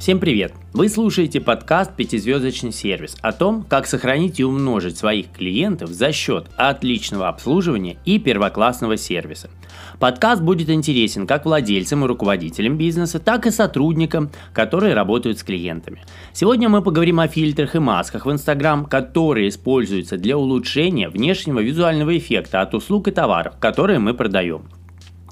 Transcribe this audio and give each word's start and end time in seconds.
Всем 0.00 0.18
привет! 0.18 0.54
Вы 0.72 0.88
слушаете 0.88 1.42
подкаст 1.42 1.94
«Пятизвездочный 1.94 2.72
сервис» 2.72 3.18
о 3.20 3.32
том, 3.32 3.62
как 3.62 3.86
сохранить 3.86 4.40
и 4.40 4.44
умножить 4.44 4.96
своих 4.96 5.30
клиентов 5.30 5.90
за 5.90 6.10
счет 6.10 6.46
отличного 6.56 7.28
обслуживания 7.28 7.98
и 8.06 8.18
первоклассного 8.18 8.96
сервиса. 8.96 9.50
Подкаст 9.98 10.40
будет 10.40 10.70
интересен 10.70 11.26
как 11.26 11.44
владельцам 11.44 12.02
и 12.02 12.08
руководителям 12.08 12.78
бизнеса, 12.78 13.18
так 13.18 13.46
и 13.46 13.50
сотрудникам, 13.50 14.30
которые 14.54 14.94
работают 14.94 15.38
с 15.38 15.42
клиентами. 15.42 16.02
Сегодня 16.32 16.70
мы 16.70 16.80
поговорим 16.80 17.20
о 17.20 17.28
фильтрах 17.28 17.74
и 17.74 17.78
масках 17.78 18.24
в 18.24 18.30
Instagram, 18.30 18.86
которые 18.86 19.50
используются 19.50 20.16
для 20.16 20.38
улучшения 20.38 21.10
внешнего 21.10 21.60
визуального 21.60 22.16
эффекта 22.16 22.62
от 22.62 22.72
услуг 22.74 23.08
и 23.08 23.10
товаров, 23.10 23.58
которые 23.60 23.98
мы 23.98 24.14
продаем. 24.14 24.62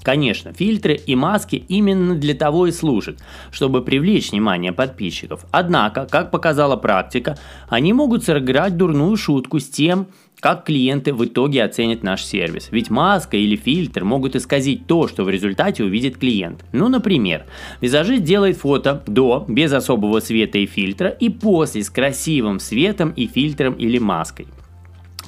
Конечно, 0.09 0.53
фильтры 0.53 0.95
и 0.95 1.15
маски 1.15 1.63
именно 1.67 2.15
для 2.15 2.33
того 2.33 2.65
и 2.65 2.71
служат, 2.71 3.19
чтобы 3.51 3.83
привлечь 3.83 4.31
внимание 4.31 4.73
подписчиков. 4.73 5.45
Однако, 5.51 6.07
как 6.09 6.31
показала 6.31 6.77
практика, 6.77 7.37
они 7.67 7.93
могут 7.93 8.23
сыграть 8.23 8.75
дурную 8.75 9.15
шутку 9.17 9.59
с 9.59 9.69
тем, 9.69 10.07
как 10.39 10.63
клиенты 10.63 11.13
в 11.13 11.23
итоге 11.23 11.63
оценят 11.63 12.01
наш 12.01 12.25
сервис. 12.25 12.69
Ведь 12.71 12.89
маска 12.89 13.37
или 13.37 13.55
фильтр 13.55 14.03
могут 14.03 14.35
исказить 14.35 14.87
то, 14.87 15.07
что 15.07 15.25
в 15.25 15.29
результате 15.29 15.83
увидит 15.83 16.17
клиент. 16.17 16.65
Ну, 16.71 16.87
например, 16.87 17.45
визажист 17.79 18.23
делает 18.23 18.57
фото 18.57 19.03
до, 19.05 19.45
без 19.47 19.71
особого 19.73 20.21
света 20.21 20.57
и 20.57 20.65
фильтра, 20.65 21.09
и 21.09 21.29
после 21.29 21.83
с 21.83 21.91
красивым 21.91 22.59
светом 22.59 23.11
и 23.11 23.27
фильтром 23.27 23.73
или 23.73 23.99
маской. 23.99 24.47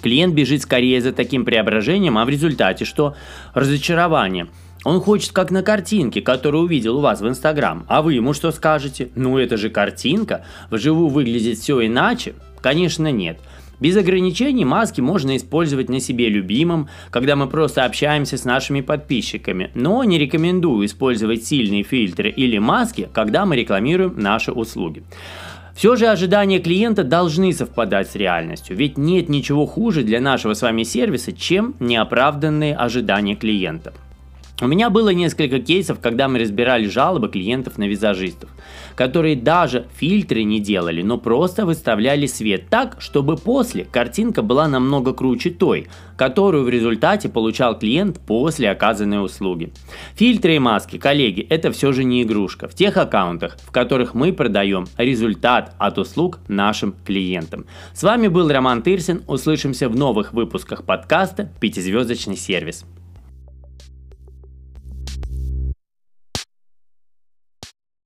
Клиент 0.02 0.34
бежит 0.34 0.64
скорее 0.64 1.00
за 1.02 1.14
таким 1.14 1.46
преображением, 1.46 2.18
а 2.18 2.26
в 2.26 2.30
результате 2.30 2.86
что? 2.86 3.16
Разочарование. 3.54 4.48
Он 4.84 5.00
хочет 5.00 5.32
как 5.32 5.52
на 5.52 5.62
картинке, 5.62 6.22
которую 6.22 6.64
увидел 6.64 6.98
у 6.98 7.02
вас 7.02 7.22
в 7.22 7.28
Инстаграм. 7.28 7.86
А 7.88 8.02
вы 8.02 8.14
ему 8.14 8.34
что 8.34 8.52
скажете? 8.52 9.10
Ну 9.16 9.38
это 9.38 9.58
же 9.58 9.70
картинка, 9.70 10.44
вживую 10.70 11.10
выглядит 11.10 11.60
все 11.60 11.86
иначе? 11.86 12.34
Конечно 12.62 13.12
нет. 13.12 13.40
Без 13.80 13.98
ограничений 13.98 14.64
маски 14.64 15.02
можно 15.02 15.36
использовать 15.36 15.90
на 15.90 16.00
себе 16.00 16.30
любимом, 16.30 16.88
когда 17.10 17.36
мы 17.36 17.48
просто 17.48 17.84
общаемся 17.84 18.38
с 18.38 18.46
нашими 18.46 18.82
подписчиками, 18.82 19.72
но 19.74 20.04
не 20.04 20.20
рекомендую 20.20 20.86
использовать 20.86 21.46
сильные 21.46 21.82
фильтры 21.82 22.30
или 22.30 22.60
маски, 22.60 23.10
когда 23.12 23.46
мы 23.48 23.56
рекламируем 23.56 24.20
наши 24.20 24.52
услуги. 24.52 25.04
Все 25.76 25.96
же 25.96 26.08
ожидания 26.08 26.60
клиента 26.60 27.04
должны 27.04 27.52
совпадать 27.54 28.12
с 28.12 28.16
реальностью, 28.16 28.76
ведь 28.76 29.00
нет 29.00 29.30
ничего 29.30 29.66
хуже 29.66 30.04
для 30.04 30.22
нашего 30.22 30.54
с 30.54 30.62
вами 30.62 30.84
сервиса, 30.84 31.32
чем 31.32 31.74
неоправданные 31.80 32.76
ожидания 32.76 33.36
клиента. 33.36 33.94
У 34.64 34.68
меня 34.68 34.92
было 34.92 35.10
несколько 35.10 35.60
кейсов, 35.60 36.00
когда 36.00 36.28
мы 36.28 36.38
разбирали 36.38 36.86
жалобы 36.86 37.30
клиентов 37.30 37.80
на 37.80 37.88
визажистов, 37.88 38.48
которые 38.96 39.36
даже 39.36 39.88
фильтры 39.96 40.44
не 40.44 40.60
делали, 40.60 41.02
но 41.02 41.18
просто 41.18 41.66
выставляли 41.66 42.28
свет 42.28 42.70
так, 42.70 42.98
чтобы 43.00 43.38
после 43.38 43.86
картинка 43.86 44.44
была 44.44 44.68
намного 44.68 45.14
круче 45.14 45.50
той, 45.50 45.88
которую 46.16 46.66
в 46.66 46.70
результате 46.70 47.28
получал 47.28 47.80
клиент 47.80 48.20
после 48.20 48.70
оказанной 48.70 49.26
услуги. 49.26 49.74
Фильтры 50.14 50.58
и 50.58 50.60
маски, 50.60 51.00
коллеги, 51.00 51.42
это 51.50 51.72
все 51.72 51.92
же 51.92 52.04
не 52.04 52.22
игрушка. 52.22 52.68
В 52.68 52.76
тех 52.76 52.98
аккаунтах, 52.98 53.58
в 53.64 53.72
которых 53.72 54.14
мы 54.14 54.32
продаем 54.32 54.86
результат 54.96 55.74
от 55.80 55.98
услуг 55.98 56.38
нашим 56.48 56.94
клиентам. 57.04 57.66
С 57.96 58.04
вами 58.04 58.28
был 58.28 58.48
Роман 58.48 58.84
Тырсин. 58.84 59.24
Услышимся 59.26 59.90
в 59.90 59.96
новых 59.96 60.34
выпусках 60.34 60.84
подкаста 60.84 61.52
«Пятизвездочный 61.60 62.38
сервис». 62.38 62.86